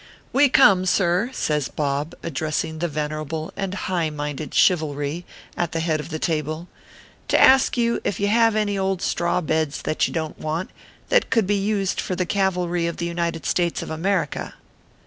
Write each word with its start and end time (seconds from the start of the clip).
"We 0.33 0.49
come, 0.49 0.87
sir," 0.87 1.29
says 1.31 1.67
Bob, 1.67 2.15
addressing 2.23 2.79
the 2.79 2.89
vener 2.89 3.21
able 3.23 3.53
and 3.55 3.75
high 3.75 4.09
minded 4.09 4.51
Chivalry 4.55 5.25
at 5.55 5.73
the 5.73 5.79
head 5.79 5.99
of 5.99 6.09
the 6.09 6.17
table," 6.17 6.67
to 7.27 7.39
ask 7.39 7.77
you 7.77 8.01
if 8.03 8.19
you 8.19 8.27
have 8.27 8.55
any 8.55 8.79
old 8.79 9.03
straw 9.03 9.41
beds 9.41 9.83
that 9.83 10.07
you 10.07 10.11
don 10.15 10.33
t 10.33 10.41
want, 10.41 10.71
that 11.09 11.29
could 11.29 11.45
be 11.45 11.53
used 11.53 12.01
for 12.01 12.15
the 12.15 12.25
cav 12.25 12.53
alry 12.53 12.89
of 12.89 12.97
the 12.97 13.05
United 13.05 13.45
States 13.45 13.83
of 13.83 13.91
America." 13.91 14.55